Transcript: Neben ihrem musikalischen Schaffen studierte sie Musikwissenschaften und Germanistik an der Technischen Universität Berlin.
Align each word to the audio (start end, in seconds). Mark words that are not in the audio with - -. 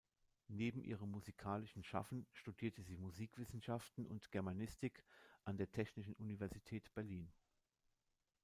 Neben 0.47 0.83
ihrem 0.83 1.11
musikalischen 1.11 1.83
Schaffen 1.83 2.25
studierte 2.33 2.81
sie 2.81 2.97
Musikwissenschaften 2.97 4.07
und 4.07 4.31
Germanistik 4.31 5.05
an 5.45 5.57
der 5.57 5.69
Technischen 5.71 6.15
Universität 6.15 6.91
Berlin. 6.95 7.31